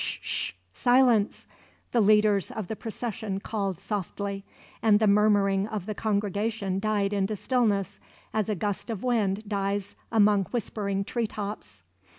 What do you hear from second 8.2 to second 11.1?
as a gust of wind dies among whispering